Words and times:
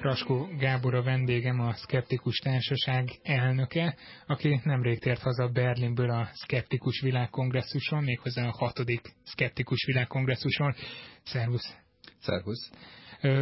Raskó 0.00 0.48
Gábor 0.58 0.94
a 0.94 1.02
vendégem, 1.02 1.60
a 1.60 1.72
Skeptikus 1.74 2.38
Társaság 2.38 3.08
elnöke, 3.22 3.96
aki 4.26 4.60
nemrég 4.64 4.98
tért 4.98 5.22
haza 5.22 5.48
Berlinből 5.48 6.10
a 6.10 6.28
Skeptikus 6.34 7.00
Világkongresszuson, 7.00 8.02
méghozzá 8.02 8.46
a 8.46 8.56
hatodik 8.58 9.00
Skeptikus 9.24 9.84
Világkongresszuson. 9.86 10.74
Szervusz! 11.22 11.74
Szervusz! 12.20 12.70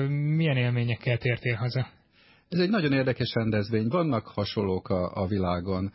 Milyen 0.09 0.57
élményekkel 0.57 1.19
tértél 1.19 1.55
haza? 1.55 1.89
Ez 2.49 2.59
egy 2.59 2.71
nagyon 2.71 2.93
érdekes 2.93 3.35
rendezvény. 3.35 3.89
Vannak 3.89 4.27
hasonlók 4.27 4.89
a, 4.89 5.23
a 5.23 5.27
világon, 5.27 5.93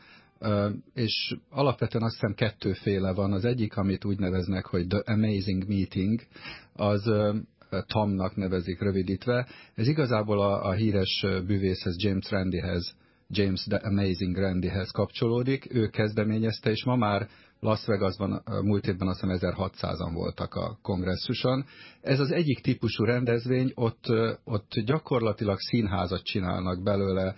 és 0.94 1.36
alapvetően 1.50 2.04
azt 2.04 2.14
hiszem 2.14 2.34
kettőféle 2.34 3.14
van. 3.14 3.32
Az 3.32 3.46
egyik, 3.46 3.78
amit 3.78 4.06
úgy 4.06 4.20
neveznek, 4.20 4.66
hogy 4.66 4.88
The 4.88 5.02
Amazing 5.06 5.68
Meeting, 5.68 6.22
az 6.74 7.12
TAM-nak 7.88 8.36
nevezik 8.36 8.82
rövidítve. 8.82 9.48
Ez 9.76 9.88
igazából 9.88 10.42
a, 10.42 10.64
a 10.64 10.72
híres 10.72 11.26
bűvészhez 11.46 12.04
James 12.04 12.30
Randihez, 12.30 12.96
James 13.30 13.64
The 13.64 13.78
Amazing 13.78 14.38
Randihez 14.38 14.92
kapcsolódik. 14.92 15.74
Ő 15.74 15.88
kezdeményezte, 15.88 16.70
és 16.70 16.84
ma 16.84 16.96
már 16.96 17.28
Las 17.60 17.86
Vegasban 17.86 18.44
múlt 18.64 18.88
évben 18.88 19.08
azt 19.08 19.22
hiszem 19.22 19.38
1600-an 19.42 20.12
voltak 20.14 20.54
a 20.54 20.78
kongresszuson. 20.82 21.66
Ez 22.02 22.20
az 22.20 22.32
egyik 22.32 22.60
típusú 22.60 23.04
rendezvény, 23.04 23.72
ott, 23.76 24.04
ott 24.44 24.80
gyakorlatilag 24.86 25.60
színházat 25.60 26.24
csinálnak 26.24 26.84
belőle, 26.84 27.36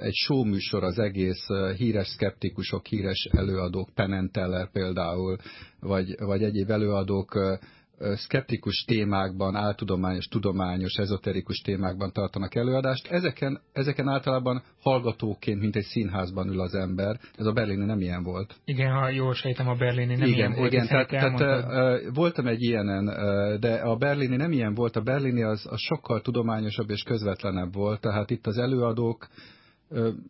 egy 0.00 0.14
show 0.14 0.44
műsor 0.44 0.84
az 0.84 0.98
egész, 0.98 1.46
híres 1.76 2.06
szkeptikusok, 2.06 2.86
híres 2.86 3.28
előadók, 3.30 3.90
Penenteller 3.94 4.70
például, 4.70 5.36
vagy, 5.80 6.14
vagy 6.18 6.42
egyéb 6.42 6.70
előadók 6.70 7.58
szkeptikus 7.98 8.84
témákban, 8.86 9.56
áltudományos, 9.56 10.26
tudományos, 10.26 10.94
ezoterikus 10.94 11.58
témákban 11.58 12.12
tartanak 12.12 12.54
előadást. 12.54 13.06
Ezeken, 13.06 13.60
ezeken 13.72 14.08
általában 14.08 14.62
hallgatóként, 14.80 15.60
mint 15.60 15.76
egy 15.76 15.84
színházban 15.84 16.48
ül 16.48 16.60
az 16.60 16.74
ember. 16.74 17.20
Ez 17.38 17.46
a 17.46 17.52
berlini 17.52 17.84
nem 17.84 18.00
ilyen 18.00 18.22
volt. 18.22 18.54
Igen, 18.64 18.92
ha 18.92 19.08
jól 19.08 19.34
sejtem, 19.34 19.68
a 19.68 19.74
berlini 19.74 20.14
nem 20.14 20.28
igen, 20.28 20.38
ilyen 20.38 20.54
volt. 20.54 20.72
Igen, 20.72 20.86
tehát, 20.86 21.08
tehát 21.08 21.40
uh, 21.40 22.14
voltam 22.14 22.46
egy 22.46 22.62
ilyenen, 22.62 23.08
uh, 23.08 23.58
de 23.58 23.74
a 23.74 23.96
berlini 23.96 24.36
nem 24.36 24.52
ilyen 24.52 24.74
volt. 24.74 24.96
A 24.96 25.00
berlini 25.00 25.42
az, 25.42 25.66
az 25.70 25.80
sokkal 25.80 26.20
tudományosabb 26.20 26.90
és 26.90 27.02
közvetlenebb 27.02 27.74
volt. 27.74 28.00
Tehát 28.00 28.30
itt 28.30 28.46
az 28.46 28.58
előadók 28.58 29.28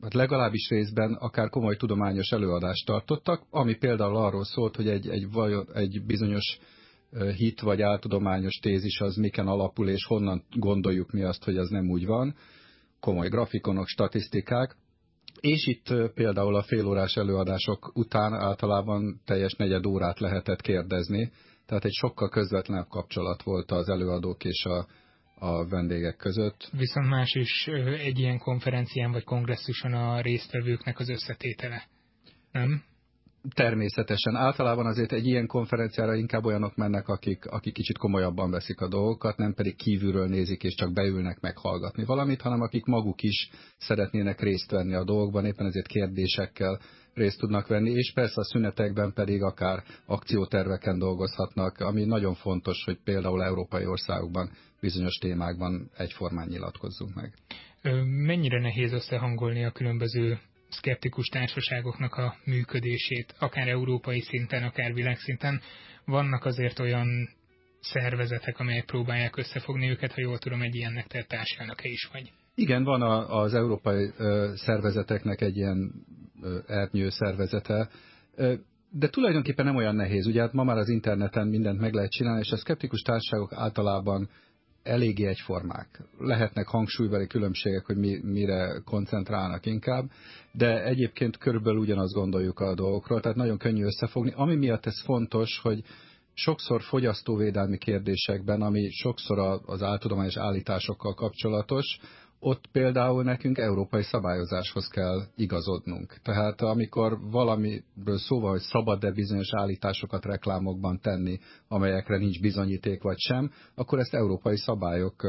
hát 0.03 0.15
legalábbis 0.15 0.69
részben 0.69 1.13
akár 1.13 1.49
komoly 1.49 1.77
tudományos 1.77 2.31
előadást 2.31 2.87
tartottak, 2.87 3.43
ami 3.51 3.75
például 3.75 4.17
arról 4.17 4.45
szólt, 4.45 4.77
hogy 4.77 4.89
egy, 4.89 5.09
egy, 5.09 5.27
egy 5.75 6.03
bizonyos 6.07 6.59
hit 7.37 7.61
vagy 7.61 7.83
áltudományos 7.83 8.55
tézis 8.55 9.01
az 9.01 9.17
miken 9.17 9.47
alapul, 9.47 9.89
és 9.89 10.05
honnan 10.05 10.45
gondoljuk 10.51 11.11
mi 11.11 11.23
azt, 11.23 11.45
hogy 11.45 11.57
az 11.57 11.69
nem 11.69 11.91
úgy 11.91 12.07
van. 12.07 12.35
Komoly 13.01 13.29
grafikonok, 13.29 13.87
statisztikák. 13.87 14.77
És 15.41 15.67
itt 15.67 16.13
például 16.15 16.55
a 16.55 16.63
félórás 16.63 17.17
előadások 17.17 17.91
után 17.95 18.33
általában 18.33 19.21
teljes 19.25 19.53
negyed 19.53 19.87
órát 19.87 20.21
lehetett 20.21 20.61
kérdezni, 20.61 21.33
tehát 21.67 21.85
egy 21.85 21.93
sokkal 21.93 22.29
közvetlenebb 22.29 22.89
kapcsolat 22.89 23.43
volt 23.43 23.71
az 23.71 23.89
előadók 23.89 24.45
és 24.45 24.65
a, 24.65 24.87
a 25.35 25.69
vendégek 25.69 26.17
között. 26.17 26.69
Viszont 26.73 27.09
más 27.09 27.35
is 27.35 27.67
egy 27.99 28.19
ilyen 28.19 28.39
konferencián 28.39 29.13
vagy 29.13 29.25
kongresszuson 29.25 29.93
a 29.93 30.21
résztvevőknek 30.21 30.99
az 30.99 31.09
összetétele, 31.09 31.89
nem? 32.53 32.83
Természetesen. 33.53 34.37
Általában 34.37 34.87
azért 34.87 35.13
egy 35.13 35.27
ilyen 35.27 35.47
konferenciára 35.47 36.15
inkább 36.15 36.45
olyanok 36.45 36.77
mennek, 36.77 37.09
akik, 37.09 37.47
akik 37.47 37.73
kicsit 37.73 37.99
komolyabban 37.99 38.51
veszik 38.51 38.81
a 38.81 38.89
dolgokat, 38.89 39.37
nem 39.37 39.55
pedig 39.55 39.77
kívülről 39.77 40.27
nézik 40.29 40.63
és 40.63 40.75
csak 40.75 40.93
beülnek 40.93 41.41
meghallgatni 41.41 42.05
valamit, 42.05 42.41
hanem 42.41 42.61
akik 42.61 42.85
maguk 42.85 43.23
is 43.23 43.51
szeretnének 43.79 44.41
részt 44.41 44.71
venni 44.71 44.95
a 44.95 45.05
dolgokban, 45.05 45.45
éppen 45.45 45.67
ezért 45.67 45.87
kérdésekkel 45.87 46.81
részt 47.15 47.39
tudnak 47.39 47.67
venni, 47.67 47.91
és 47.91 48.13
persze 48.13 48.41
a 48.41 48.45
szünetekben 48.45 49.13
pedig 49.13 49.43
akár 49.43 49.83
akcióterveken 50.07 50.99
dolgozhatnak, 50.99 51.79
ami 51.79 52.05
nagyon 52.05 52.35
fontos, 52.35 52.85
hogy 52.85 52.99
például 53.05 53.43
európai 53.43 53.87
országokban 53.87 54.51
bizonyos 54.81 55.15
témákban 55.15 55.91
egyformán 55.97 56.49
nyilatkozzunk 56.49 57.15
meg. 57.15 57.35
Mennyire 58.05 58.61
nehéz 58.61 58.93
összehangolni 58.93 59.65
a 59.65 59.71
különböző 59.71 60.39
szkeptikus 60.77 61.27
társaságoknak 61.27 62.15
a 62.15 62.37
működését, 62.45 63.35
akár 63.39 63.69
európai 63.69 64.21
szinten, 64.21 64.63
akár 64.63 64.93
világszinten. 64.93 65.61
Vannak 66.05 66.45
azért 66.45 66.79
olyan 66.79 67.09
szervezetek, 67.81 68.59
amelyek 68.59 68.85
próbálják 68.85 69.37
összefogni 69.37 69.89
őket, 69.89 70.13
ha 70.13 70.21
jól 70.21 70.39
tudom, 70.39 70.63
egy 70.63 70.75
ilyennek 70.75 71.07
te 71.07 71.23
társelnöke 71.23 71.89
is 71.89 72.09
vagy. 72.13 72.33
Igen, 72.55 72.85
van 72.85 73.03
a, 73.03 73.41
az 73.41 73.55
európai 73.55 74.11
ö, 74.17 74.53
szervezeteknek 74.55 75.41
egy 75.41 75.57
ilyen 75.57 75.93
ö, 76.43 76.59
ernyő 76.67 77.09
szervezete, 77.09 77.89
ö, 78.35 78.55
de 78.91 79.09
tulajdonképpen 79.09 79.65
nem 79.65 79.77
olyan 79.77 79.95
nehéz. 79.95 80.27
Ugye 80.27 80.41
hát 80.41 80.53
ma 80.53 80.65
már 80.65 80.77
az 80.77 80.89
interneten 80.89 81.47
mindent 81.47 81.81
meg 81.81 81.93
lehet 81.93 82.11
csinálni, 82.11 82.41
és 82.41 82.51
a 82.51 82.57
szkeptikus 82.57 83.01
társaságok 83.01 83.53
általában 83.53 84.29
eléggé 84.85 85.27
egyformák. 85.27 86.03
Lehetnek 86.19 86.67
hangsúlybeli 86.67 87.27
különbségek, 87.27 87.85
hogy 87.87 87.97
mi, 87.97 88.21
mire 88.23 88.81
koncentrálnak 88.85 89.67
inkább, 89.67 90.11
de 90.53 90.85
egyébként 90.85 91.37
körülbelül 91.37 91.79
ugyanazt 91.79 92.15
gondoljuk 92.15 92.61
a 92.61 92.75
dolgokról, 92.75 93.21
tehát 93.21 93.37
nagyon 93.37 93.59
könnyű 93.59 93.85
összefogni. 93.85 94.33
Ami 94.37 94.55
miatt 94.55 94.87
ez 94.87 95.03
fontos, 95.05 95.61
hogy 95.63 95.83
sokszor 96.35 96.83
fogyasztóvédelmi 96.83 97.79
kérdésekben, 97.79 98.63
ami 98.63 98.91
sokszor 98.91 99.61
az 99.67 99.83
áltudományos 99.83 100.37
állításokkal 100.37 101.15
kapcsolatos, 101.15 101.99
ott 102.45 102.67
például 102.73 103.23
nekünk 103.23 103.59
európai 103.59 104.03
szabályozáshoz 104.03 104.89
kell 104.89 105.23
igazodnunk. 105.37 106.17
Tehát 106.23 106.61
amikor 106.61 107.19
valamiről 107.31 108.19
szóval, 108.19 108.51
hogy 108.51 108.61
szabad-e 108.61 109.11
bizonyos 109.11 109.49
állításokat 109.53 110.25
reklámokban 110.25 111.01
tenni, 111.01 111.39
amelyekre 111.69 112.17
nincs 112.17 112.41
bizonyíték 112.41 113.03
vagy 113.03 113.19
sem, 113.19 113.51
akkor 113.75 113.99
ezt 113.99 114.15
európai 114.15 114.57
szabályok 114.57 115.23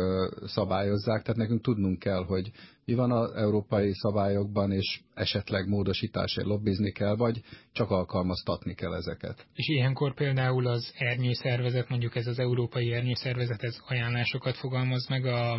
szabályozzák, 0.45 1.21
tehát 1.21 1.39
nekünk 1.39 1.61
tudnunk 1.61 1.99
kell, 1.99 2.23
hogy 2.23 2.51
mi 2.85 2.93
van 2.93 3.11
az 3.11 3.31
európai 3.35 3.93
szabályokban, 3.93 4.71
és 4.71 5.01
esetleg 5.13 5.67
módosításért 5.67 6.47
lobbizni 6.47 6.91
kell, 6.91 7.15
vagy 7.15 7.41
csak 7.71 7.89
alkalmaztatni 7.89 8.73
kell 8.73 8.93
ezeket. 8.93 9.45
És 9.53 9.67
ilyenkor 9.67 10.13
például 10.13 10.67
az 10.67 10.93
ernyőszervezet, 10.97 11.89
mondjuk 11.89 12.15
ez 12.15 12.27
az 12.27 12.39
európai 12.39 12.93
ernyőszervezet, 12.93 13.63
ez 13.63 13.77
ajánlásokat 13.87 14.57
fogalmaz 14.57 15.07
meg 15.07 15.25
a 15.25 15.57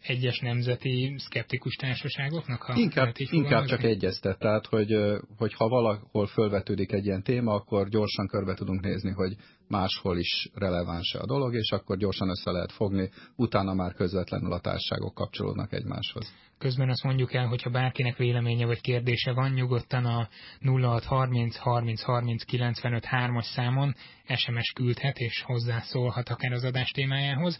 egyes 0.00 0.38
nemzeti 0.38 1.14
szkeptikus 1.16 1.74
társaságoknak? 1.74 2.62
Ha 2.62 2.74
inkább, 2.76 3.12
inkább 3.16 3.64
csak 3.64 3.82
egyeztet, 3.82 4.38
tehát 4.38 4.66
hogy, 4.66 4.94
hogy 5.36 5.54
ha 5.54 5.68
valahol 5.68 6.26
fölvetődik 6.26 6.92
egy 6.92 7.04
ilyen 7.04 7.22
téma, 7.22 7.54
akkor 7.54 7.88
gyorsan 7.88 8.26
körbe 8.26 8.54
tudunk 8.54 8.80
nézni, 8.80 9.10
hogy 9.10 9.36
máshol 9.68 10.18
is 10.18 10.48
releváns 10.54 11.14
a 11.14 11.26
dolog, 11.26 11.54
és 11.54 11.70
akkor 11.70 11.96
gyorsan 11.96 12.28
össze 12.28 12.50
lehet 12.50 12.72
fogni, 12.72 13.10
utána 13.36 13.74
már 13.74 13.92
közvetlenül 13.92 14.52
a 14.52 14.60
társaságok 14.60 15.14
kapcsolódnak 15.14 15.72
egymáshoz. 15.72 16.32
Közben 16.58 16.88
azt 16.88 17.02
mondjuk 17.02 17.34
el, 17.34 17.46
hogyha 17.46 17.70
bárkinek 17.70 18.16
véleménye 18.16 18.66
vagy 18.66 18.80
kérdése 18.80 19.32
van, 19.32 19.50
nyugodtan 19.50 20.04
a 20.04 20.28
0630 20.60 21.56
30 21.56 22.02
30 22.02 22.44
95 22.44 23.04
3-as 23.10 23.54
számon 23.54 23.94
SMS 24.36 24.72
küldhet 24.74 25.18
és 25.18 25.42
hozzászólhat 25.42 26.28
akár 26.28 26.52
az 26.52 26.64
adás 26.64 26.90
témájához. 26.90 27.58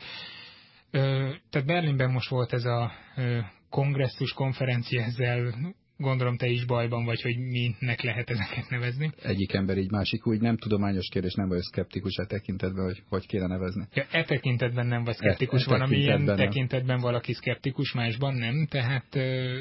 Tehát 0.91 1.67
Berlinben 1.67 2.11
most 2.11 2.29
volt 2.29 2.53
ez 2.53 2.65
a 2.65 2.93
kongresszus 3.71 4.33
konferencia, 4.33 5.03
ezzel 5.03 5.53
gondolom 5.99 6.37
te 6.37 6.47
is 6.47 6.65
bajban 6.65 7.05
vagy, 7.05 7.23
hogy 7.23 7.37
minek 7.39 8.03
lehet 8.03 8.31
ezeket 8.31 8.69
nevezni. 8.69 9.13
Egyik 9.23 9.53
ember 9.53 9.77
így, 9.79 9.91
másik 9.91 10.27
úgy, 10.27 10.41
nem 10.41 10.57
tudományos 10.57 11.09
kérdés, 11.09 11.35
nem 11.35 11.49
vagy 11.49 11.61
szkeptikus 11.61 12.17
e 12.17 12.25
tekintetben, 12.25 12.85
hogy 12.85 13.03
hogy 13.09 13.27
kéne 13.27 13.47
nevezni. 13.47 13.87
Ja, 13.95 14.07
e 14.11 14.25
tekintetben 14.25 14.87
nem 14.87 15.05
vagy 15.05 15.15
szkeptikus, 15.15 15.67
e, 15.67 15.69
e 15.69 15.71
van, 15.71 15.81
ami 15.81 15.97
ilyen 15.97 16.21
nem. 16.21 16.37
tekintetben 16.37 17.01
valaki 17.01 17.33
szkeptikus, 17.33 17.93
másban 17.93 18.35
nem, 18.35 18.67
tehát 18.71 19.15
ö, 19.15 19.59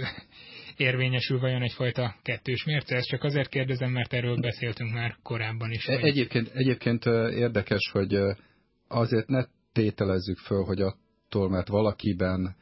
érvényesül 0.78 1.40
vajon 1.40 1.62
egyfajta 1.62 2.16
kettős 2.24 2.64
mérce? 2.66 2.96
Ezt 2.96 3.08
csak 3.08 3.24
azért 3.24 3.50
kérdezem, 3.50 3.92
mert 3.92 4.14
erről 4.14 4.40
beszéltünk 4.40 4.94
már 4.94 5.16
korábban 5.24 5.72
is. 5.72 5.86
Vagy... 5.86 6.04
Egyébként, 6.04 6.48
egyébként 6.54 7.06
érdekes, 7.36 7.90
hogy 7.92 8.18
azért 8.88 9.28
ne 9.28 9.44
tételezzük 9.74 10.38
föl, 10.38 10.64
hogy 10.64 10.82
a 10.82 10.96
attól, 11.28 11.50
mert 11.50 11.68
valakiben 11.68 12.56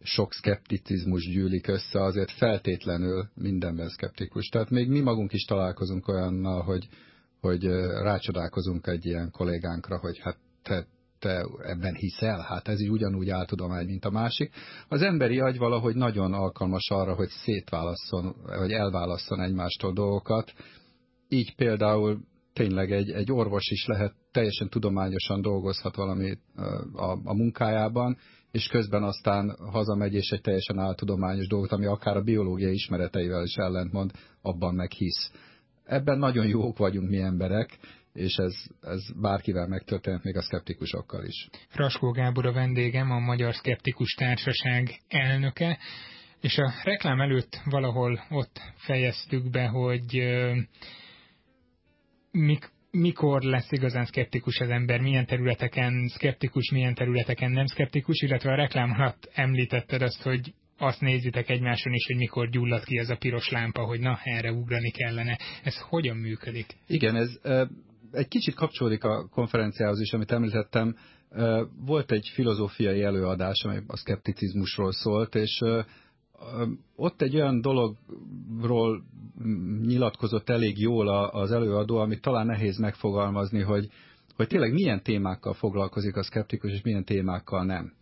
sok 0.00 0.32
szkepticizmus 0.32 1.28
gyűlik 1.28 1.66
össze, 1.66 2.02
azért 2.02 2.30
feltétlenül 2.30 3.28
mindenben 3.34 3.88
szkeptikus. 3.88 4.46
Tehát 4.46 4.70
még 4.70 4.88
mi 4.88 5.00
magunk 5.00 5.32
is 5.32 5.44
találkozunk 5.44 6.08
olyannal, 6.08 6.62
hogy, 6.62 6.88
hogy 7.40 7.64
rácsodálkozunk 8.02 8.86
egy 8.86 9.06
ilyen 9.06 9.30
kollégánkra, 9.30 9.98
hogy 9.98 10.18
hát 10.18 10.36
te, 10.62 10.86
te 11.18 11.46
ebben 11.62 11.94
hiszel, 11.94 12.40
hát 12.40 12.68
ez 12.68 12.80
így 12.80 12.90
ugyanúgy 12.90 13.30
áltudomány, 13.30 13.86
mint 13.86 14.04
a 14.04 14.10
másik. 14.10 14.52
Az 14.88 15.02
emberi 15.02 15.40
agy 15.40 15.58
valahogy 15.58 15.94
nagyon 15.94 16.32
alkalmas 16.32 16.90
arra, 16.90 17.14
hogy 17.14 17.28
szétválasszon, 17.28 18.36
vagy 18.44 18.72
elválasszon 18.72 19.40
egymástól 19.40 19.92
dolgokat. 19.92 20.52
Így 21.28 21.54
például 21.54 22.20
tényleg 22.52 22.92
egy, 22.92 23.10
egy 23.10 23.32
orvos 23.32 23.70
is 23.70 23.86
lehet, 23.86 24.14
teljesen 24.32 24.68
tudományosan 24.68 25.42
dolgozhat 25.42 25.96
valami 25.96 26.38
a, 26.94 27.18
a 27.24 27.34
munkájában, 27.34 28.16
és 28.50 28.66
közben 28.66 29.02
aztán 29.02 29.56
hazamegy, 29.70 30.14
és 30.14 30.30
egy 30.30 30.40
teljesen 30.40 30.78
áltudományos 30.78 31.46
dolgot, 31.46 31.72
ami 31.72 31.86
akár 31.86 32.16
a 32.16 32.22
biológiai 32.22 32.72
ismereteivel 32.72 33.44
is 33.44 33.54
ellentmond, 33.54 34.10
abban 34.42 34.74
meg 34.74 34.90
hisz. 34.90 35.30
Ebben 35.84 36.18
nagyon 36.18 36.46
jók 36.46 36.78
vagyunk 36.78 37.08
mi 37.08 37.18
emberek, 37.18 37.78
és 38.12 38.36
ez, 38.36 38.54
ez 38.80 39.20
bárkivel 39.20 39.66
megtörtént, 39.66 40.24
még 40.24 40.36
a 40.36 40.42
szkeptikusokkal 40.42 41.24
is. 41.24 41.48
Fraskó 41.68 42.10
Gábor 42.10 42.46
a 42.46 42.52
vendégem, 42.52 43.10
a 43.10 43.18
Magyar 43.18 43.54
Szkeptikus 43.54 44.14
Társaság 44.14 45.00
elnöke, 45.08 45.78
és 46.40 46.58
a 46.58 46.72
reklám 46.82 47.20
előtt 47.20 47.60
valahol 47.64 48.20
ott 48.30 48.60
fejeztük 48.76 49.50
be, 49.50 49.66
hogy 49.66 50.22
mik, 52.30 52.70
mikor 52.92 53.42
lesz 53.42 53.72
igazán 53.72 54.04
szkeptikus 54.04 54.58
az 54.60 54.68
ember, 54.68 55.00
milyen 55.00 55.26
területeken 55.26 56.08
szkeptikus, 56.08 56.70
milyen 56.70 56.94
területeken 56.94 57.50
nem 57.50 57.66
szkeptikus, 57.66 58.20
illetve 58.20 58.52
a 58.52 58.54
reklám 58.54 58.90
alatt 58.98 59.30
említetted 59.34 60.02
azt, 60.02 60.22
hogy 60.22 60.54
azt 60.78 61.00
nézitek 61.00 61.48
egymáson 61.48 61.92
is, 61.92 62.06
hogy 62.06 62.16
mikor 62.16 62.48
gyullad 62.48 62.84
ki 62.84 62.98
ez 62.98 63.10
a 63.10 63.16
piros 63.16 63.50
lámpa, 63.50 63.84
hogy 63.84 64.00
na, 64.00 64.18
erre 64.22 64.52
ugrani 64.52 64.90
kellene. 64.90 65.38
Ez 65.62 65.78
hogyan 65.78 66.16
működik? 66.16 66.66
Igen, 66.86 67.16
ez 67.16 67.40
egy 68.12 68.28
kicsit 68.28 68.54
kapcsolódik 68.54 69.04
a 69.04 69.28
konferenciához 69.28 70.00
is, 70.00 70.12
amit 70.12 70.32
említettem. 70.32 70.96
Volt 71.84 72.12
egy 72.12 72.30
filozófiai 72.34 73.02
előadás, 73.02 73.62
amely 73.64 73.82
a 73.86 73.96
szkepticizmusról 73.96 74.92
szólt, 74.92 75.34
és 75.34 75.60
ott 76.96 77.22
egy 77.22 77.34
olyan 77.34 77.60
dologról 77.60 79.02
nyilatkozott 79.82 80.48
elég 80.48 80.78
jól 80.78 81.08
az 81.28 81.52
előadó, 81.52 81.96
amit 81.96 82.20
talán 82.20 82.46
nehéz 82.46 82.78
megfogalmazni, 82.78 83.60
hogy, 83.60 83.88
hogy 84.36 84.46
tényleg 84.46 84.72
milyen 84.72 85.02
témákkal 85.02 85.52
foglalkozik 85.52 86.16
a 86.16 86.22
szkeptikus, 86.22 86.72
és 86.72 86.82
milyen 86.82 87.04
témákkal 87.04 87.64
nem. 87.64 87.92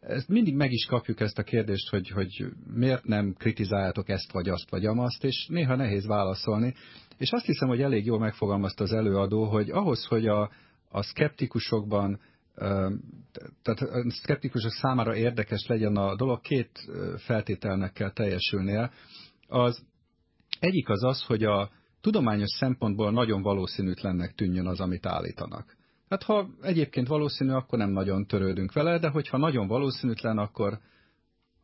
Ezt 0.00 0.28
mindig 0.28 0.54
meg 0.54 0.72
is 0.72 0.86
kapjuk 0.86 1.20
ezt 1.20 1.38
a 1.38 1.42
kérdést, 1.42 1.88
hogy, 1.88 2.08
hogy 2.08 2.46
miért 2.74 3.04
nem 3.04 3.34
kritizáljátok 3.38 4.08
ezt 4.08 4.32
vagy 4.32 4.48
azt 4.48 4.70
vagy 4.70 4.86
amazt, 4.86 5.24
és 5.24 5.46
néha 5.48 5.76
nehéz 5.76 6.06
válaszolni. 6.06 6.74
És 7.18 7.30
azt 7.30 7.46
hiszem, 7.46 7.68
hogy 7.68 7.80
elég 7.80 8.04
jól 8.04 8.18
megfogalmazta 8.18 8.84
az 8.84 8.92
előadó, 8.92 9.44
hogy 9.44 9.70
ahhoz, 9.70 10.06
hogy 10.06 10.26
a, 10.26 10.50
a 10.88 11.02
szkeptikusokban 11.02 12.20
tehát 13.62 13.80
a 13.80 14.10
szkeptikusok 14.10 14.70
számára 14.70 15.16
érdekes 15.16 15.66
legyen 15.66 15.96
a 15.96 16.16
dolog, 16.16 16.40
két 16.40 16.70
feltételnek 17.16 17.92
kell 17.92 18.12
teljesülnie. 18.12 18.90
Az 19.48 19.84
egyik 20.60 20.88
az 20.88 21.04
az, 21.04 21.22
hogy 21.22 21.44
a 21.44 21.70
tudományos 22.00 22.50
szempontból 22.58 23.10
nagyon 23.10 23.42
valószínűtlennek 23.42 24.34
tűnjön 24.34 24.66
az, 24.66 24.80
amit 24.80 25.06
állítanak. 25.06 25.76
Hát 26.08 26.22
ha 26.22 26.48
egyébként 26.60 27.08
valószínű, 27.08 27.50
akkor 27.50 27.78
nem 27.78 27.90
nagyon 27.90 28.26
törődünk 28.26 28.72
vele, 28.72 28.98
de 28.98 29.08
hogyha 29.08 29.38
nagyon 29.38 29.66
valószínűtlen, 29.66 30.38
akkor, 30.38 30.78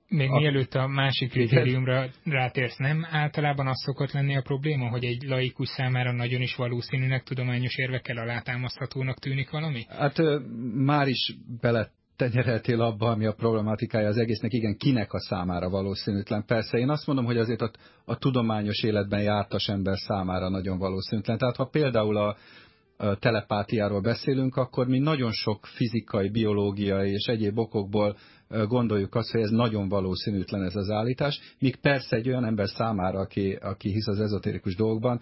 még 0.09 0.31
a... 0.31 0.39
mielőtt 0.39 0.75
a 0.75 0.87
másik 0.87 1.31
kritériumra 1.31 2.07
rátérsz, 2.25 2.77
nem 2.77 3.07
általában 3.11 3.67
az 3.67 3.83
szokott 3.85 4.13
lenni 4.13 4.37
a 4.37 4.43
probléma, 4.43 4.89
hogy 4.89 5.05
egy 5.05 5.23
laikus 5.23 5.69
számára 5.69 6.13
nagyon 6.13 6.41
is 6.41 6.55
valószínűnek 6.55 7.23
tudományos 7.23 7.77
érvekkel 7.77 8.17
alátámaszthatónak 8.17 9.19
tűnik 9.19 9.51
valami? 9.51 9.87
Hát 9.89 10.17
már 10.75 11.09
is 11.09 11.35
bele 11.61 11.91
tenyereltél 12.17 12.81
abba, 12.81 13.11
ami 13.11 13.27
a 13.27 13.33
problematikája 13.33 14.09
az 14.09 14.17
egésznek, 14.17 14.53
igen, 14.53 14.77
kinek 14.77 15.13
a 15.13 15.21
számára 15.21 15.69
valószínűtlen. 15.69 16.45
Persze 16.47 16.79
én 16.79 16.89
azt 16.89 17.07
mondom, 17.07 17.25
hogy 17.25 17.39
azért 17.39 17.61
a, 17.61 17.71
a 18.05 18.17
tudományos 18.17 18.83
életben 18.83 19.23
jártas 19.23 19.69
ember 19.69 19.99
számára 19.99 20.49
nagyon 20.49 20.79
valószínűtlen. 20.79 21.39
Tehát 21.39 21.57
ha 21.57 21.65
például 21.65 22.17
a, 22.17 22.29
a 22.29 22.37
telepátiáról 23.19 24.01
beszélünk, 24.01 24.57
akkor 24.57 24.87
mi 24.87 24.99
nagyon 24.99 25.33
sok 25.33 25.67
fizikai, 25.67 26.29
biológiai 26.29 27.11
és 27.11 27.27
egyéb 27.27 27.59
okokból 27.59 28.17
gondoljuk 28.49 29.15
azt, 29.15 29.31
hogy 29.31 29.41
ez 29.41 29.51
nagyon 29.51 29.89
valószínűtlen 29.89 30.63
ez 30.63 30.77
az 30.77 30.91
állítás, 30.91 31.41
míg 31.59 31.77
persze 31.77 32.17
egy 32.17 32.29
olyan 32.29 32.45
ember 32.45 32.69
számára, 32.69 33.19
aki, 33.19 33.53
aki 33.53 33.91
hisz 33.91 34.07
az 34.07 34.21
ezotérikus 34.21 34.75
dolgokban, 34.75 35.21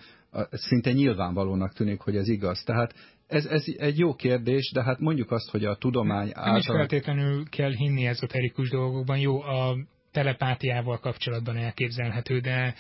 szinte 0.51 0.93
nyilvánvalónak 0.93 1.73
tűnik, 1.73 2.01
hogy 2.01 2.17
ez 2.17 2.29
igaz. 2.29 2.63
Tehát 2.65 2.95
ez, 3.27 3.47
ez 3.47 3.65
egy 3.77 3.99
jó 3.99 4.15
kérdés, 4.15 4.73
de 4.73 4.83
hát 4.83 4.99
mondjuk 4.99 5.31
azt, 5.31 5.51
hogy 5.51 5.65
a 5.65 5.77
tudomány 5.77 6.31
által... 6.33 6.45
Nem 6.45 6.57
is 6.57 6.67
feltétlenül 6.67 7.49
kell 7.49 7.73
hinni 7.73 8.07
ezoterikus 8.07 8.71
dolgokban. 8.71 9.19
Jó, 9.19 9.41
a 9.41 9.77
telepátiával 10.13 10.99
kapcsolatban 10.99 11.57
elképzelhető, 11.57 12.41
de 12.41 12.75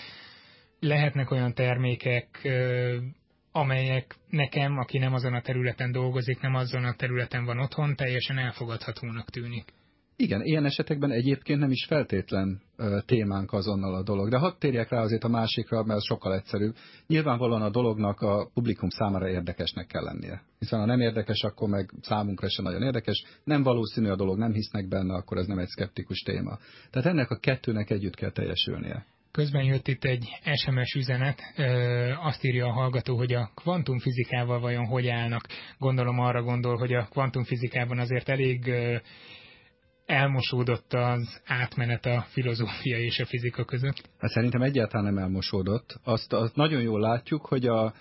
lehetnek 0.80 1.30
olyan 1.30 1.54
termékek, 1.54 2.48
amelyek 3.56 4.16
nekem, 4.28 4.78
aki 4.78 4.98
nem 4.98 5.14
azon 5.14 5.34
a 5.34 5.40
területen 5.40 5.92
dolgozik, 5.92 6.40
nem 6.40 6.54
azon 6.54 6.84
a 6.84 6.94
területen 6.94 7.44
van 7.44 7.58
otthon, 7.58 7.96
teljesen 7.96 8.38
elfogadhatónak 8.38 9.30
tűnik. 9.30 9.72
Igen, 10.16 10.44
ilyen 10.44 10.64
esetekben 10.64 11.10
egyébként 11.10 11.60
nem 11.60 11.70
is 11.70 11.84
feltétlen 11.84 12.60
ö, 12.76 12.98
témánk 13.06 13.52
azonnal 13.52 13.94
a 13.94 14.02
dolog. 14.02 14.28
De 14.28 14.38
hadd 14.38 14.52
térjek 14.58 14.88
rá 14.88 15.00
azért 15.00 15.24
a 15.24 15.28
másikra, 15.28 15.84
mert 15.84 16.02
sokkal 16.02 16.34
egyszerűbb. 16.34 16.74
Nyilvánvalóan 17.06 17.62
a 17.62 17.70
dolognak 17.70 18.20
a 18.20 18.50
publikum 18.54 18.88
számára 18.88 19.28
érdekesnek 19.28 19.86
kell 19.86 20.02
lennie. 20.02 20.42
Hiszen 20.58 20.78
ha 20.78 20.86
nem 20.86 21.00
érdekes, 21.00 21.42
akkor 21.42 21.68
meg 21.68 21.90
számunkra 22.00 22.48
sem 22.48 22.64
nagyon 22.64 22.82
érdekes. 22.82 23.24
Nem 23.44 23.62
valószínű 23.62 24.08
a 24.08 24.16
dolog, 24.16 24.38
nem 24.38 24.52
hisznek 24.52 24.88
benne, 24.88 25.14
akkor 25.14 25.38
ez 25.38 25.46
nem 25.46 25.58
egy 25.58 25.68
szkeptikus 25.68 26.18
téma. 26.18 26.58
Tehát 26.90 27.08
ennek 27.08 27.30
a 27.30 27.38
kettőnek 27.38 27.90
együtt 27.90 28.14
kell 28.14 28.30
teljesülnie. 28.30 29.06
Közben 29.34 29.64
jött 29.64 29.88
itt 29.88 30.04
egy 30.04 30.28
SMS 30.54 30.94
üzenet, 30.94 31.40
azt 32.22 32.44
írja 32.44 32.66
a 32.66 32.72
hallgató, 32.72 33.16
hogy 33.16 33.32
a 33.32 33.50
kvantumfizikával 33.54 34.60
vajon 34.60 34.86
hogy 34.86 35.08
állnak. 35.08 35.46
Gondolom 35.78 36.18
arra 36.18 36.42
gondol, 36.42 36.76
hogy 36.76 36.92
a 36.92 37.06
kvantumfizikában 37.10 37.98
azért 37.98 38.28
elég 38.28 38.72
elmosódott 40.06 40.92
az 40.92 41.40
átmenet 41.44 42.06
a 42.06 42.26
filozófia 42.28 42.98
és 42.98 43.18
a 43.18 43.26
fizika 43.26 43.64
között? 43.64 44.10
Hát 44.18 44.30
szerintem 44.30 44.62
egyáltalán 44.62 45.14
nem 45.14 45.22
elmosódott. 45.22 46.00
Azt, 46.04 46.32
azt 46.32 46.56
nagyon 46.56 46.82
jól 46.82 47.00
látjuk, 47.00 47.46
hogy 47.46 47.66
a 47.66 47.94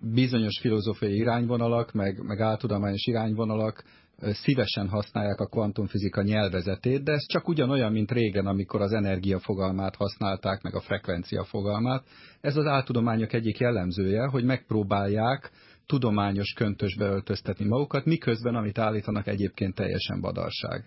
bizonyos 0.00 0.58
filozófiai 0.60 1.16
irányvonalak, 1.16 1.92
meg, 1.92 2.22
meg 2.22 2.40
áltudományos 2.40 3.06
irányvonalak 3.06 3.84
szívesen 4.20 4.88
használják 4.88 5.40
a 5.40 5.46
kvantumfizika 5.46 6.22
nyelvezetét, 6.22 7.02
de 7.02 7.12
ez 7.12 7.26
csak 7.26 7.48
ugyanolyan, 7.48 7.92
mint 7.92 8.10
régen, 8.10 8.46
amikor 8.46 8.80
az 8.80 8.92
energia 8.92 9.38
fogalmát 9.38 9.96
használták, 9.96 10.62
meg 10.62 10.74
a 10.74 10.80
frekvencia 10.80 11.44
fogalmát. 11.44 12.04
Ez 12.40 12.56
az 12.56 12.66
áltudományok 12.66 13.32
egyik 13.32 13.58
jellemzője, 13.58 14.26
hogy 14.26 14.44
megpróbálják 14.44 15.50
tudományos 15.86 16.52
köntösbe 16.52 17.04
öltöztetni 17.04 17.64
magukat, 17.64 18.04
miközben 18.04 18.54
amit 18.54 18.78
állítanak 18.78 19.26
egyébként 19.26 19.74
teljesen 19.74 20.20
badarság. 20.20 20.84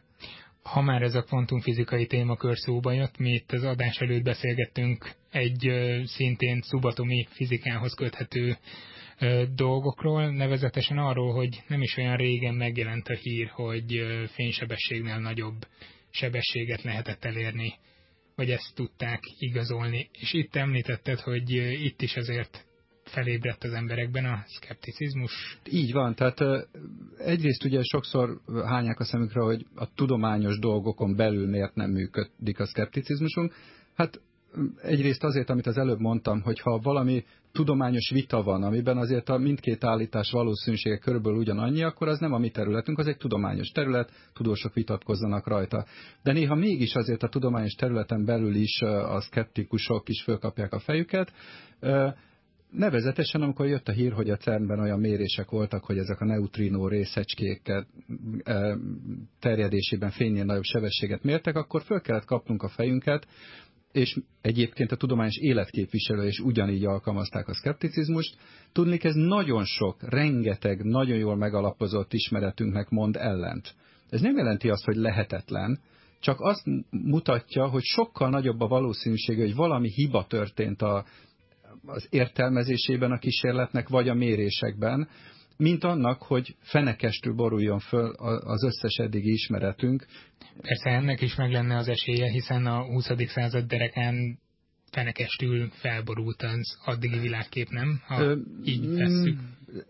Ha 0.63 0.81
már 0.81 1.01
ez 1.01 1.15
a 1.15 1.21
kvantumfizikai 1.21 2.05
témakör 2.07 2.57
szóba 2.57 2.91
jött, 2.91 3.17
mi 3.17 3.29
itt 3.29 3.51
az 3.51 3.63
adás 3.63 3.97
előtt 3.97 4.23
beszélgettünk 4.23 5.11
egy 5.31 5.71
szintén 6.05 6.61
szubatomi 6.61 7.27
fizikához 7.29 7.93
köthető 7.93 8.57
dolgokról, 9.55 10.31
nevezetesen 10.31 10.97
arról, 10.97 11.33
hogy 11.33 11.63
nem 11.67 11.81
is 11.81 11.97
olyan 11.97 12.15
régen 12.15 12.55
megjelent 12.55 13.07
a 13.07 13.13
hír, 13.13 13.47
hogy 13.47 14.01
fénysebességnél 14.33 15.19
nagyobb 15.19 15.65
sebességet 16.09 16.81
lehetett 16.81 17.25
elérni, 17.25 17.73
vagy 18.35 18.49
ezt 18.49 18.75
tudták 18.75 19.19
igazolni. 19.39 20.09
És 20.19 20.33
itt 20.33 20.55
említetted, 20.55 21.19
hogy 21.19 21.51
itt 21.85 22.01
is 22.01 22.15
azért 22.15 22.65
felébredt 23.03 23.63
az 23.63 23.73
emberekben 23.73 24.25
a 24.25 24.43
szkepticizmus? 24.45 25.59
Így 25.69 25.91
van, 25.91 26.15
tehát 26.15 26.67
egyrészt 27.17 27.63
ugye 27.63 27.83
sokszor 27.83 28.41
hányák 28.65 28.99
a 28.99 29.03
szemükre, 29.03 29.41
hogy 29.41 29.65
a 29.75 29.93
tudományos 29.93 30.59
dolgokon 30.59 31.15
belül 31.15 31.49
miért 31.49 31.75
nem 31.75 31.89
működik 31.89 32.59
a 32.59 32.65
szkepticizmusunk. 32.65 33.53
Hát 33.95 34.21
egyrészt 34.81 35.23
azért, 35.23 35.49
amit 35.49 35.67
az 35.67 35.77
előbb 35.77 35.99
mondtam, 35.99 36.41
hogy 36.41 36.59
ha 36.59 36.79
valami 36.79 37.23
tudományos 37.51 38.10
vita 38.10 38.43
van, 38.43 38.63
amiben 38.63 38.98
azért 38.98 39.29
a 39.29 39.38
mindkét 39.38 39.84
állítás 39.84 40.31
valószínűsége 40.31 40.98
körülbelül 40.98 41.38
ugyanannyi, 41.39 41.84
akkor 41.84 42.08
az 42.08 42.20
nem 42.20 42.34
a 42.34 42.38
mi 42.38 42.50
területünk, 42.50 42.98
az 42.98 43.08
egy 43.08 43.17
tudományos 43.17 43.70
terület, 43.70 44.12
tudósok 44.34 44.74
vitatkozzanak 44.74 45.48
rajta. 45.48 45.86
De 46.24 46.31
néha 46.31 46.55
mégis 46.55 46.96
azért 46.96 47.24
a 47.24 47.29
tudományos 47.29 47.74
területen 47.74 48.25
belül 48.25 48.55
is 48.55 48.81
a 48.81 49.22
szkeptikusok 49.22 50.10
is 50.10 50.24
fölkapják 50.24 50.74
a 50.74 50.79
fejüket, 50.79 51.34
Nevezetesen, 52.72 53.41
amikor 53.41 53.67
jött 53.67 53.88
a 53.88 53.91
hír, 53.91 54.12
hogy 54.12 54.29
a 54.29 54.38
CERN-ben 54.38 54.79
olyan 54.79 55.00
mérések 55.00 55.50
voltak, 55.50 55.84
hogy 55.84 55.98
ezek 55.98 56.22
a 56.22 56.25
neutrino 56.25 56.88
részecskék 56.88 57.62
terjedésében 59.39 60.10
fénynél 60.10 60.46
nagyobb 60.46 60.63
sebességet 60.63 61.24
mértek, 61.24 61.55
akkor 61.55 61.81
föl 61.81 62.01
kellett 62.01 62.25
kapnunk 62.25 62.63
a 62.63 62.67
fejünket, 62.67 63.27
és 63.91 64.17
egyébként 64.41 64.91
a 64.91 64.95
tudományos 64.95 65.38
életképviselő 65.38 66.27
is 66.27 66.39
ugyanígy 66.39 66.86
alkalmazták 66.86 67.48
a 67.48 67.53
szkepticizmust. 67.53 68.38
Tudnék, 68.71 69.03
ez 69.03 69.15
nagyon 69.15 69.65
sok, 69.65 70.10
rengeteg, 70.10 70.83
nagyon 70.83 71.17
jól 71.17 71.36
megalapozott 71.36 72.13
ismeretünknek 72.13 72.89
mond 72.89 73.15
ellent. 73.15 73.74
Ez 74.10 74.21
nem 74.21 74.38
jelenti 74.38 74.69
azt, 74.69 74.86
hogy 74.86 74.95
lehetetlen, 74.95 75.79
csak 76.19 76.39
azt 76.39 76.63
mutatja, 76.89 77.67
hogy 77.67 77.83
sokkal 77.83 78.29
nagyobb 78.29 78.60
a 78.60 78.67
valószínűség, 78.67 79.38
hogy 79.38 79.55
valami 79.55 79.89
hiba 79.89 80.25
történt 80.25 80.81
a, 80.81 81.05
az 81.86 82.07
értelmezésében 82.10 83.12
a 83.12 83.17
kísérletnek, 83.17 83.89
vagy 83.89 84.10
a 84.10 84.13
mérésekben, 84.13 85.07
mint 85.58 85.84
annak, 85.84 86.22
hogy 86.22 86.55
fenekestül 86.60 87.34
boruljon 87.34 87.79
föl 87.79 88.10
az 88.43 88.63
összes 88.63 88.96
eddigi 88.96 89.31
ismeretünk. 89.31 90.05
Persze 90.62 90.89
ennek 90.89 91.22
is 91.22 91.36
meg 91.36 91.51
lenne 91.51 91.77
az 91.77 91.88
esélye, 91.88 92.29
hiszen 92.29 92.65
a 92.65 92.84
20. 92.84 93.10
század 93.27 93.67
derekán 93.67 94.39
fenekestül 94.91 95.70
felborult 95.70 96.41
az 96.41 96.77
addigi 96.86 97.20
világkép, 97.20 97.70
nem? 97.70 98.01
Ha 98.08 98.22
Ö, 98.22 98.38
így 98.63 98.88
vesszük. 98.88 99.39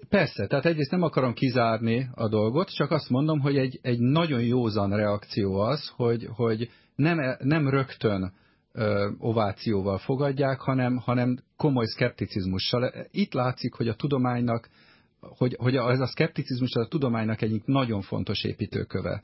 Persze, 0.10 0.48
tehát 0.48 0.66
egyrészt 0.66 0.92
nem 0.92 1.02
akarom 1.02 1.34
kizárni 1.34 2.08
a 2.14 2.28
dolgot, 2.28 2.74
csak 2.74 2.92
azt 2.92 3.10
mondom, 3.10 3.40
hogy 3.40 3.58
egy, 3.58 3.80
egy 3.82 4.00
nagyon 4.00 4.42
józan 4.42 4.96
reakció 4.96 5.60
az, 5.60 5.92
hogy, 5.96 6.28
hogy 6.32 6.70
nem, 6.96 7.38
nem 7.40 7.70
rögtön 7.70 8.34
ö, 8.74 9.12
ovációval 9.18 9.98
fogadják, 9.98 10.60
hanem, 10.60 10.98
hanem 10.98 11.38
komoly 11.58 11.86
szkepticizmussal. 11.86 12.94
Itt 13.12 13.34
látszik, 13.34 13.74
hogy 13.74 13.88
a 13.88 13.96
tudománynak, 13.96 14.70
hogy, 15.22 15.56
hogy 15.60 15.76
ez 15.76 16.00
a 16.00 16.08
szkepticizmus 16.08 16.74
a 16.74 16.88
tudománynak 16.88 17.42
egyik 17.42 17.66
nagyon 17.66 18.02
fontos 18.02 18.44
építőköve. 18.44 19.22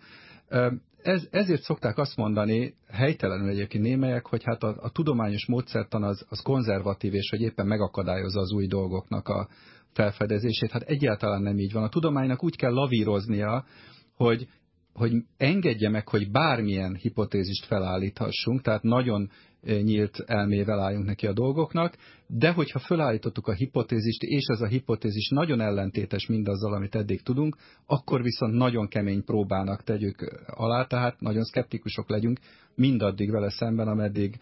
Ez, 1.02 1.28
ezért 1.32 1.62
szokták 1.62 1.98
azt 1.98 2.16
mondani, 2.16 2.76
helytelenül 2.92 3.50
egyébként 3.50 3.84
némelyek, 3.84 4.26
hogy 4.26 4.44
hát 4.44 4.64
a, 4.64 4.76
a 4.80 4.90
tudományos 4.90 5.46
módszertan 5.46 6.04
az, 6.04 6.26
az 6.30 6.42
konzervatív, 6.42 7.14
és 7.14 7.30
hogy 7.30 7.42
éppen 7.42 7.68
megakadályozza 7.68 8.40
az 8.40 8.52
új 8.52 8.68
dolgoknak 8.68 9.28
a 9.28 9.48
felfedezését. 9.94 10.72
Hát 10.72 10.82
egyáltalán 10.82 11.42
nem 11.42 11.60
így 11.60 11.74
van. 11.74 11.84
A 11.84 11.90
tudománynak 11.90 12.44
úgy 12.44 12.56
kell 12.56 12.74
lavíroznia, 12.74 13.66
hogy 14.16 14.48
hogy 14.98 15.14
engedje 15.38 15.90
meg, 15.90 16.08
hogy 16.08 16.32
bármilyen 16.32 16.96
hipotézist 16.96 17.66
felállíthassunk, 17.66 18.62
tehát 18.62 18.84
nagyon 18.84 19.30
nyílt 19.68 20.20
elmével 20.26 20.80
álljunk 20.80 21.06
neki 21.06 21.28
a 21.28 21.34
dolgoknak, 21.34 21.98
de 22.28 22.52
hogyha 22.52 22.80
felállítottuk 22.80 23.48
a 23.48 23.54
hipotézist, 23.54 24.24
és 24.24 24.46
ez 24.48 24.62
a 24.62 24.68
hipotézis 24.68 25.30
nagyon 25.30 25.62
ellentétes 25.62 26.28
mindazzal, 26.28 26.74
amit 26.74 26.96
eddig 26.96 27.22
tudunk, 27.22 27.56
akkor 27.86 28.22
viszont 28.22 28.54
nagyon 28.54 28.88
kemény 28.88 29.24
próbának 29.24 29.84
tegyük 29.84 30.44
alá, 30.46 30.86
tehát 30.86 31.20
nagyon 31.20 31.44
szkeptikusok 31.44 32.10
legyünk 32.10 32.40
mindaddig 32.76 33.32
vele 33.32 33.50
szemben, 33.50 33.88
ameddig 33.88 34.40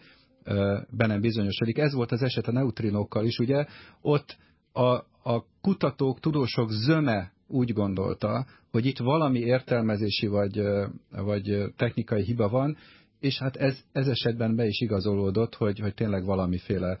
be 0.90 1.06
nem 1.06 1.20
bizonyosodik. 1.20 1.78
Ez 1.78 1.94
volt 1.94 2.12
az 2.12 2.22
eset 2.22 2.46
a 2.46 2.52
neutrinókkal 2.52 3.24
is, 3.24 3.38
ugye, 3.38 3.66
ott 4.00 4.36
a, 4.72 4.90
a 5.32 5.44
kutatók, 5.60 6.20
tudósok 6.20 6.70
zöme 6.70 7.32
úgy 7.48 7.72
gondolta, 7.72 8.46
hogy 8.70 8.86
itt 8.86 8.98
valami 8.98 9.38
értelmezési 9.38 10.26
vagy, 10.26 10.62
vagy 11.10 11.72
technikai 11.76 12.22
hiba 12.22 12.48
van, 12.48 12.76
és 13.20 13.38
hát 13.38 13.56
ez, 13.56 13.78
ez 13.92 14.06
esetben 14.06 14.56
be 14.56 14.66
is 14.66 14.80
igazolódott, 14.80 15.54
hogy, 15.54 15.78
hogy 15.78 15.94
tényleg 15.94 16.24
valamiféle 16.24 16.98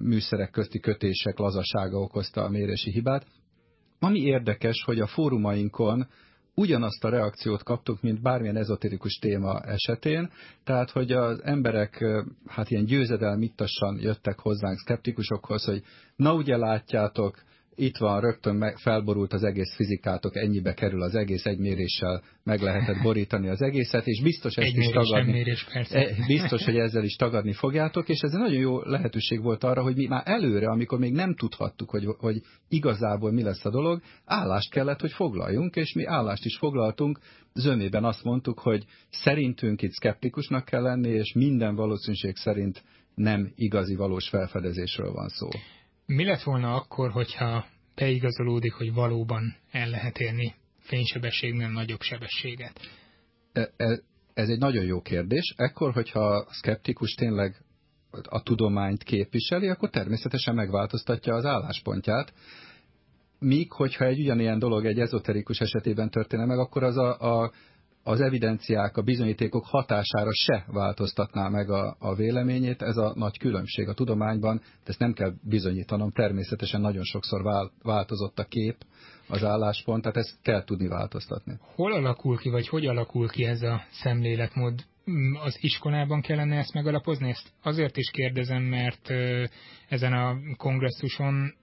műszerek 0.00 0.50
közti 0.50 0.80
kötések 0.80 1.38
lazasága 1.38 1.98
okozta 1.98 2.42
a 2.44 2.48
mérési 2.48 2.90
hibát. 2.90 3.26
Ami 3.98 4.18
érdekes, 4.18 4.82
hogy 4.84 5.00
a 5.00 5.06
fórumainkon 5.06 6.06
ugyanazt 6.54 7.04
a 7.04 7.08
reakciót 7.08 7.62
kaptuk, 7.62 8.02
mint 8.02 8.22
bármilyen 8.22 8.56
ezoterikus 8.56 9.14
téma 9.14 9.60
esetén, 9.60 10.30
tehát 10.64 10.90
hogy 10.90 11.12
az 11.12 11.42
emberek 11.44 12.04
hát 12.46 12.70
ilyen 12.70 12.84
győzedelmittassan 12.84 13.98
jöttek 14.00 14.38
hozzánk 14.38 14.78
szkeptikusokhoz, 14.78 15.64
hogy 15.64 15.82
na 16.16 16.34
ugye 16.34 16.56
látjátok, 16.56 17.42
itt 17.74 17.96
van, 17.96 18.20
rögtön 18.20 18.56
meg, 18.56 18.76
felborult 18.76 19.32
az 19.32 19.42
egész 19.42 19.74
fizikátok, 19.74 20.36
ennyibe 20.36 20.74
kerül 20.74 21.02
az 21.02 21.14
egész, 21.14 21.44
egy 21.44 21.58
méréssel 21.58 22.22
meg 22.44 22.60
lehetett 22.60 23.02
borítani 23.02 23.48
az 23.48 23.62
egészet, 23.62 24.06
és 24.06 24.22
biztos 24.22 24.56
ezt 24.56 24.68
egy 24.68 24.76
is 24.76 24.88
tagadni. 24.88 25.32
Mérés, 25.32 25.66
persze. 25.72 25.98
E, 25.98 26.14
biztos, 26.26 26.64
hogy 26.64 26.76
ezzel 26.76 27.04
is 27.04 27.16
tagadni 27.16 27.52
fogjátok, 27.52 28.08
és 28.08 28.20
ez 28.20 28.32
egy 28.32 28.40
nagyon 28.40 28.60
jó 28.60 28.80
lehetőség 28.80 29.42
volt 29.42 29.64
arra, 29.64 29.82
hogy 29.82 29.96
mi 29.96 30.06
már 30.06 30.22
előre, 30.24 30.68
amikor 30.68 30.98
még 30.98 31.12
nem 31.12 31.34
tudhattuk, 31.34 31.90
hogy, 31.90 32.04
hogy 32.18 32.40
igazából 32.68 33.32
mi 33.32 33.42
lesz 33.42 33.64
a 33.64 33.70
dolog, 33.70 34.02
állást 34.24 34.70
kellett, 34.70 35.00
hogy 35.00 35.12
foglaljunk, 35.12 35.76
és 35.76 35.92
mi 35.92 36.04
állást 36.04 36.44
is 36.44 36.56
foglaltunk, 36.56 37.18
zömében 37.54 38.04
azt 38.04 38.24
mondtuk, 38.24 38.58
hogy 38.58 38.84
szerintünk 39.10 39.82
itt 39.82 39.92
szkeptikusnak 39.92 40.64
kell 40.64 40.82
lenni, 40.82 41.08
és 41.08 41.32
minden 41.32 41.74
valószínűség 41.74 42.36
szerint 42.36 42.82
nem 43.14 43.52
igazi 43.54 43.94
valós 43.94 44.28
felfedezésről 44.28 45.12
van 45.12 45.28
szó. 45.28 45.48
Mi 46.06 46.24
lett 46.24 46.42
volna 46.42 46.74
akkor, 46.74 47.10
hogyha 47.10 47.66
beigazolódik, 47.94 48.72
hogy 48.72 48.92
valóban 48.92 49.56
el 49.70 49.88
lehet 49.88 50.18
érni 50.18 50.54
fénysebességnél 50.78 51.68
nagyobb 51.68 52.00
sebességet? 52.00 52.80
E, 53.52 53.72
e, 53.76 54.00
ez 54.34 54.48
egy 54.48 54.58
nagyon 54.58 54.84
jó 54.84 55.00
kérdés. 55.00 55.54
Ekkor, 55.56 55.92
hogyha 55.92 56.20
a 56.20 56.46
szkeptikus 56.50 57.14
tényleg 57.14 57.64
a 58.22 58.42
tudományt 58.42 59.02
képviseli, 59.02 59.68
akkor 59.68 59.90
természetesen 59.90 60.54
megváltoztatja 60.54 61.34
az 61.34 61.44
álláspontját. 61.44 62.32
Míg, 63.38 63.72
hogyha 63.72 64.04
egy 64.04 64.20
ugyanilyen 64.20 64.58
dolog 64.58 64.84
egy 64.84 64.98
ezoterikus 64.98 65.60
esetében 65.60 66.10
történne 66.10 66.44
meg, 66.44 66.58
akkor 66.58 66.82
az 66.82 66.96
a, 66.96 67.40
a 67.42 67.52
az 68.04 68.20
evidenciák, 68.20 68.96
a 68.96 69.02
bizonyítékok 69.02 69.64
hatására 69.66 70.32
se 70.32 70.64
változtatná 70.66 71.48
meg 71.48 71.70
a, 71.70 71.96
a 71.98 72.14
véleményét. 72.14 72.82
Ez 72.82 72.96
a 72.96 73.12
nagy 73.14 73.38
különbség 73.38 73.88
a 73.88 73.94
tudományban, 73.94 74.56
de 74.56 74.64
ezt 74.84 74.98
nem 74.98 75.12
kell 75.12 75.32
bizonyítanom, 75.42 76.10
természetesen 76.10 76.80
nagyon 76.80 77.04
sokszor 77.04 77.70
változott 77.82 78.38
a 78.38 78.44
kép, 78.44 78.76
az 79.28 79.44
álláspont, 79.44 80.02
tehát 80.02 80.16
ezt 80.16 80.38
kell 80.42 80.64
tudni 80.64 80.88
változtatni. 80.88 81.58
Hol 81.74 81.92
alakul 81.92 82.38
ki, 82.38 82.48
vagy 82.48 82.68
hogy 82.68 82.86
alakul 82.86 83.28
ki 83.28 83.44
ez 83.44 83.62
a 83.62 83.82
szemléletmód? 83.90 84.84
Mm, 85.10 85.34
az 85.34 85.58
iskolában 85.60 86.20
kellene 86.20 86.56
ezt 86.56 86.74
megalapozni? 86.74 87.28
Ezt 87.28 87.52
azért 87.62 87.96
is 87.96 88.10
kérdezem, 88.10 88.62
mert 88.62 89.10
ezen 89.88 90.12
a 90.12 90.36
kongresszuson 90.56 91.54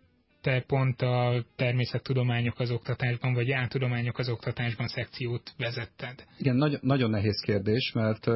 te 0.41 0.63
pont 0.67 1.01
a 1.01 1.45
természettudományok 1.55 2.59
az 2.59 2.71
oktatásban, 2.71 3.33
vagy 3.33 3.51
áltudományok 3.51 4.17
az 4.17 4.29
oktatásban 4.29 4.87
szekciót 4.87 5.53
vezetted. 5.57 6.25
Igen, 6.37 6.55
nagy, 6.55 6.77
nagyon 6.81 7.09
nehéz 7.09 7.41
kérdés, 7.45 7.91
mert 7.93 8.27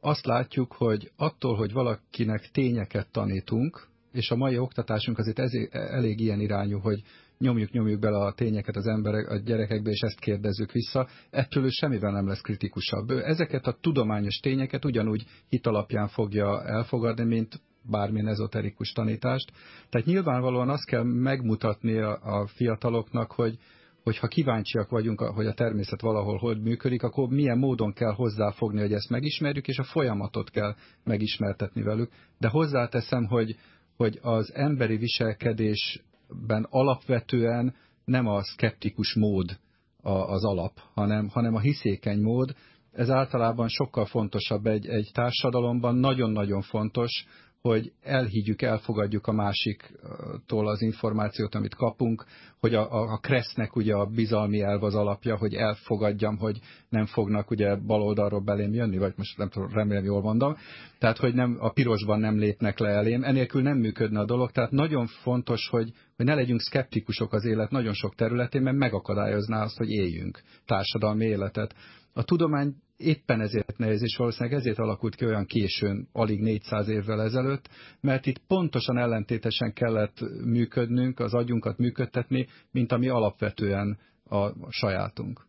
azt 0.00 0.26
látjuk, 0.26 0.72
hogy 0.72 1.10
attól, 1.16 1.56
hogy 1.56 1.72
valakinek 1.72 2.50
tényeket 2.52 3.08
tanítunk, 3.12 3.86
és 4.12 4.30
a 4.30 4.36
mai 4.36 4.58
oktatásunk 4.58 5.18
azért 5.18 5.38
ez, 5.38 5.52
elég 5.70 6.20
ilyen 6.20 6.40
irányú, 6.40 6.78
hogy 6.78 7.02
nyomjuk, 7.38 7.70
nyomjuk 7.70 8.00
bele 8.00 8.18
a 8.18 8.32
tényeket 8.32 8.76
az 8.76 8.86
emberek, 8.86 9.28
a 9.28 9.36
gyerekekbe, 9.36 9.90
és 9.90 10.00
ezt 10.00 10.20
kérdezzük 10.20 10.72
vissza, 10.72 11.08
ettől 11.30 11.64
ő 11.64 11.68
semmivel 11.68 12.12
nem 12.12 12.26
lesz 12.26 12.40
kritikusabb. 12.40 13.10
Ezeket 13.10 13.66
a 13.66 13.78
tudományos 13.80 14.36
tényeket 14.36 14.84
ugyanúgy 14.84 15.24
hit 15.48 15.66
alapján 15.66 16.08
fogja 16.08 16.64
elfogadni, 16.64 17.24
mint 17.24 17.60
bármilyen 17.90 18.28
ezoterikus 18.28 18.92
tanítást. 18.92 19.52
Tehát 19.88 20.06
nyilvánvalóan 20.06 20.68
azt 20.68 20.86
kell 20.86 21.02
megmutatni 21.02 21.98
a, 21.98 22.18
a 22.22 22.46
fiataloknak, 22.46 23.32
hogy, 23.32 23.58
hogy 24.02 24.18
ha 24.18 24.26
kíváncsiak 24.26 24.90
vagyunk, 24.90 25.20
hogy 25.20 25.46
a 25.46 25.54
természet 25.54 26.00
valahol 26.00 26.36
hogy 26.36 26.62
működik, 26.62 27.02
akkor 27.02 27.28
milyen 27.28 27.58
módon 27.58 27.92
kell 27.92 28.12
hozzáfogni, 28.12 28.80
hogy 28.80 28.92
ezt 28.92 29.10
megismerjük, 29.10 29.68
és 29.68 29.78
a 29.78 29.84
folyamatot 29.84 30.50
kell 30.50 30.74
megismertetni 31.04 31.82
velük. 31.82 32.10
De 32.38 32.48
hozzáteszem, 32.48 33.24
hogy, 33.24 33.56
hogy 33.96 34.18
az 34.22 34.54
emberi 34.54 34.96
viselkedésben 34.96 36.66
alapvetően 36.70 37.74
nem 38.04 38.26
a 38.26 38.42
szkeptikus 38.42 39.14
mód 39.14 39.58
az 40.02 40.44
alap, 40.44 40.72
hanem, 40.94 41.28
hanem 41.28 41.54
a 41.54 41.60
hiszékeny 41.60 42.20
mód. 42.20 42.54
Ez 42.92 43.10
általában 43.10 43.68
sokkal 43.68 44.04
fontosabb 44.04 44.66
egy, 44.66 44.86
egy 44.86 45.10
társadalomban, 45.12 45.96
nagyon-nagyon 45.96 46.62
fontos, 46.62 47.26
hogy 47.66 47.92
elhiggyük, 48.02 48.62
elfogadjuk 48.62 49.26
a 49.26 49.32
másiktól 49.32 50.68
az 50.68 50.82
információt, 50.82 51.54
amit 51.54 51.74
kapunk, 51.74 52.24
hogy 52.60 52.74
a, 52.74 52.92
a, 52.92 53.12
a 53.12 53.18
Kresznek 53.18 53.76
ugye 53.76 53.94
a 53.94 54.06
bizalmi 54.06 54.60
elv 54.60 54.82
az 54.82 54.94
alapja, 54.94 55.36
hogy 55.36 55.54
elfogadjam, 55.54 56.36
hogy 56.36 56.58
nem 56.88 57.06
fognak 57.06 57.50
ugye 57.50 57.76
baloldalról 57.76 58.40
belém 58.40 58.74
jönni, 58.74 58.98
vagy 58.98 59.12
most 59.16 59.38
nem 59.38 59.48
tudom, 59.48 59.68
remélem 59.72 60.04
jól 60.04 60.20
mondom, 60.20 60.56
tehát 60.98 61.18
hogy 61.18 61.34
nem, 61.34 61.56
a 61.60 61.70
pirosban 61.70 62.20
nem 62.20 62.38
lépnek 62.38 62.78
le 62.78 62.88
elém, 62.88 63.22
enélkül 63.22 63.62
nem 63.62 63.78
működne 63.78 64.20
a 64.20 64.24
dolog, 64.24 64.50
tehát 64.50 64.70
nagyon 64.70 65.06
fontos, 65.06 65.68
hogy, 65.68 65.92
hogy 66.16 66.26
ne 66.26 66.34
legyünk 66.34 66.60
szkeptikusok 66.60 67.32
az 67.32 67.44
élet 67.44 67.70
nagyon 67.70 67.92
sok 67.92 68.14
területén, 68.14 68.62
mert 68.62 68.76
megakadályozná 68.76 69.62
azt, 69.62 69.76
hogy 69.76 69.90
éljünk 69.90 70.42
társadalmi 70.64 71.24
életet. 71.24 71.74
A 72.12 72.24
tudomány 72.24 72.74
éppen 72.96 73.40
ezért 73.40 73.78
nehéz, 73.78 74.02
és 74.02 74.16
valószínűleg 74.16 74.58
ezért 74.58 74.78
alakult 74.78 75.14
ki 75.14 75.24
olyan 75.24 75.46
későn, 75.46 76.08
alig 76.12 76.40
400 76.40 76.88
évvel 76.88 77.22
ezelőtt, 77.22 77.68
mert 78.00 78.26
itt 78.26 78.38
pontosan 78.46 78.98
ellentétesen 78.98 79.72
kellett 79.72 80.20
működnünk, 80.44 81.20
az 81.20 81.34
agyunkat 81.34 81.78
működtetni, 81.78 82.46
mint 82.70 82.92
ami 82.92 83.08
alapvetően 83.08 83.98
a 84.24 84.70
sajátunk. 84.70 85.46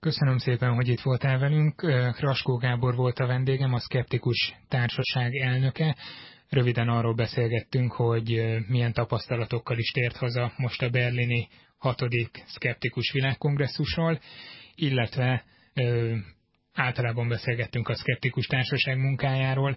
Köszönöm 0.00 0.38
szépen, 0.38 0.74
hogy 0.74 0.88
itt 0.88 1.00
voltál 1.00 1.38
velünk. 1.38 1.74
Kraskó 2.16 2.56
Gábor 2.56 2.94
volt 2.94 3.18
a 3.18 3.26
vendégem, 3.26 3.74
a 3.74 3.80
Skeptikus 3.80 4.54
Társaság 4.68 5.34
elnöke. 5.34 5.96
Röviden 6.50 6.88
arról 6.88 7.14
beszélgettünk, 7.14 7.92
hogy 7.92 8.58
milyen 8.68 8.92
tapasztalatokkal 8.92 9.78
is 9.78 9.90
tért 9.90 10.16
haza 10.16 10.52
most 10.56 10.82
a 10.82 10.88
berlini 10.90 11.48
hatodik 11.78 12.44
Skeptikus 12.46 13.12
Világkongresszusról, 13.12 14.20
illetve 14.74 15.44
általában 16.72 17.28
beszélgettünk 17.28 17.88
a 17.88 17.94
szkeptikus 17.94 18.46
társaság 18.46 18.98
munkájáról, 18.98 19.76